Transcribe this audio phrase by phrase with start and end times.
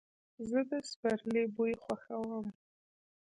[0.49, 2.45] زه د سپرلي بوی خوښوم.